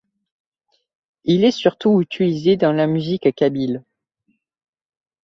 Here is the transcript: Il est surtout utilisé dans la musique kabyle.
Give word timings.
Il 1.25 1.43
est 1.45 1.51
surtout 1.51 2.01
utilisé 2.01 2.57
dans 2.57 2.71
la 2.71 2.87
musique 2.87 3.35
kabyle. 3.35 3.83